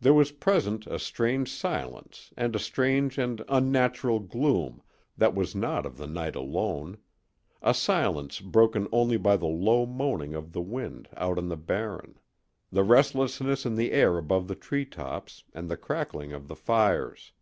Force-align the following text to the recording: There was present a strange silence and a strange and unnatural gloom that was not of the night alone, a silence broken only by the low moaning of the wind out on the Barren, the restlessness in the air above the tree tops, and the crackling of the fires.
There 0.00 0.14
was 0.14 0.30
present 0.30 0.86
a 0.86 0.96
strange 0.96 1.50
silence 1.50 2.32
and 2.36 2.54
a 2.54 2.58
strange 2.60 3.18
and 3.18 3.42
unnatural 3.48 4.20
gloom 4.20 4.80
that 5.16 5.34
was 5.34 5.56
not 5.56 5.84
of 5.84 5.96
the 5.98 6.06
night 6.06 6.36
alone, 6.36 6.98
a 7.60 7.74
silence 7.74 8.38
broken 8.38 8.86
only 8.92 9.16
by 9.16 9.36
the 9.36 9.48
low 9.48 9.84
moaning 9.84 10.34
of 10.36 10.52
the 10.52 10.62
wind 10.62 11.08
out 11.16 11.36
on 11.36 11.48
the 11.48 11.56
Barren, 11.56 12.20
the 12.70 12.84
restlessness 12.84 13.66
in 13.66 13.74
the 13.74 13.90
air 13.90 14.18
above 14.18 14.46
the 14.46 14.54
tree 14.54 14.84
tops, 14.84 15.42
and 15.52 15.68
the 15.68 15.76
crackling 15.76 16.32
of 16.32 16.46
the 16.46 16.54
fires. 16.54 17.32